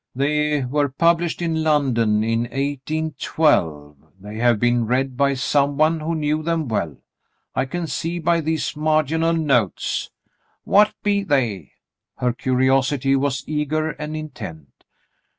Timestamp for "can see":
7.65-8.17